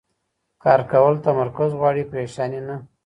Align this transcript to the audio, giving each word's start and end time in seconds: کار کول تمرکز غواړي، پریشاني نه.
کار 0.63 0.79
کول 0.91 1.13
تمرکز 1.25 1.71
غواړي، 1.79 2.03
پریشاني 2.11 2.61
نه. 2.67 2.75